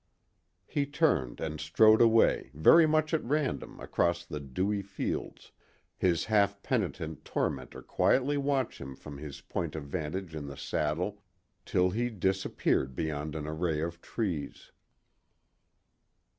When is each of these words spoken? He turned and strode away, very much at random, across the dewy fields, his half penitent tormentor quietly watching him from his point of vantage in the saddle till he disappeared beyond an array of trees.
He 0.65 0.87
turned 0.87 1.39
and 1.39 1.61
strode 1.61 2.01
away, 2.01 2.49
very 2.55 2.87
much 2.87 3.13
at 3.13 3.23
random, 3.23 3.79
across 3.79 4.25
the 4.25 4.39
dewy 4.39 4.81
fields, 4.81 5.51
his 5.95 6.25
half 6.25 6.63
penitent 6.63 7.23
tormentor 7.23 7.83
quietly 7.83 8.35
watching 8.35 8.87
him 8.87 8.95
from 8.95 9.19
his 9.19 9.41
point 9.41 9.75
of 9.75 9.83
vantage 9.83 10.33
in 10.33 10.47
the 10.47 10.57
saddle 10.57 11.21
till 11.67 11.91
he 11.91 12.09
disappeared 12.09 12.95
beyond 12.95 13.35
an 13.35 13.45
array 13.45 13.79
of 13.79 14.01
trees. 14.01 14.71